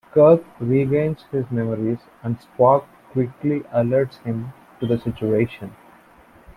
Kirk 0.15 0.41
regains 0.59 1.21
his 1.31 1.45
memories 1.51 1.99
and 2.23 2.35
Spock 2.39 2.85
quickly 3.11 3.59
alerts 3.71 4.17
him 4.23 4.51
to 4.79 4.87
the 4.87 4.97
situation. 4.97 5.75